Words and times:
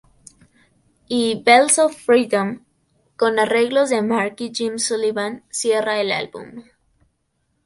Y, 1.09 1.43
"Bells 1.45 1.77
of 1.77 1.95
Freedom", 1.95 2.63
con 3.17 3.37
arreglos 3.37 3.91
de 3.91 4.01
Mark 4.01 4.35
y 4.39 4.51
Jim 4.51 4.79
Sullivan, 4.79 5.43
cierra 5.51 6.01
el 6.01 6.11
álbum. 6.11 6.63